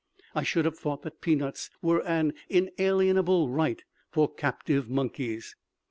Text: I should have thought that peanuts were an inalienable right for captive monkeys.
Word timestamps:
I 0.33 0.41
should 0.41 0.65
have 0.65 0.79
thought 0.79 1.03
that 1.03 1.21
peanuts 1.21 1.69
were 1.79 2.01
an 2.03 2.33
inalienable 2.49 3.49
right 3.49 3.83
for 4.09 4.27
captive 4.33 4.89
monkeys. 4.89 5.55